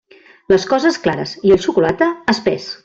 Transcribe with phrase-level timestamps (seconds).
[0.53, 2.71] Les coses, clares, i el xocolate, espés.